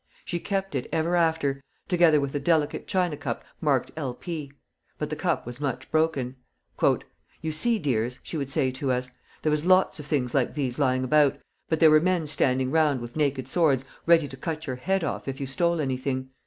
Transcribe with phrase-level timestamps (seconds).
[0.25, 4.15] She kept it ever after, together with a delicate china cup marked L.
[4.15, 4.51] P.;
[4.97, 6.37] but the cup was much broken.
[6.81, 9.11] "You see, dears," she would say to us,
[9.43, 11.37] "there was lots of things like these lying about,
[11.69, 15.27] but there were men standing round with naked swords ready to cut your head off
[15.27, 16.29] if you stole anything.